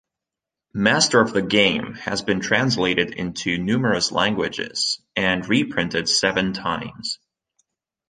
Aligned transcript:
"Master 0.73 1.21
of 1.21 1.31
the 1.31 1.43
Game" 1.43 1.93
has 1.93 2.23
been 2.23 2.39
translated 2.39 3.11
into 3.13 3.59
numerous 3.59 4.11
languages, 4.11 4.99
and 5.15 5.47
reprinted 5.47 6.09
seven 6.09 6.53
times. 6.53 7.19